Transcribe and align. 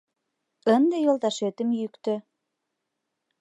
Ынде 0.75 0.97
йолташетым 1.05 1.69
йӱктӧ. 1.79 2.15